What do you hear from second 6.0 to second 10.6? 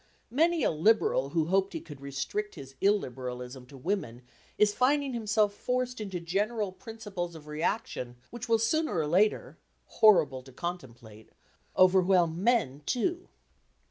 into general principles of reaction which will sooner or later—horrible to